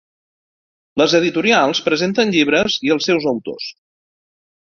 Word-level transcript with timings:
Les 1.01 1.11
editorials 1.19 1.81
presenten 1.89 2.33
llibres 2.37 2.79
i 2.89 2.95
els 2.97 3.07
seus 3.11 3.29
autors. 3.33 3.69